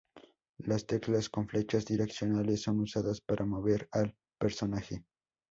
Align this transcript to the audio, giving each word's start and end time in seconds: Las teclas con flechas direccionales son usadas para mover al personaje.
Las 0.57 0.87
teclas 0.87 1.29
con 1.29 1.47
flechas 1.47 1.85
direccionales 1.85 2.63
son 2.63 2.79
usadas 2.79 3.21
para 3.21 3.45
mover 3.45 3.87
al 3.91 4.15
personaje. 4.39 5.05